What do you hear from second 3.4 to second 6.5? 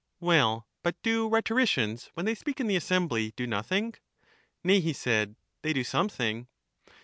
nothing? Nay, he said, they do something.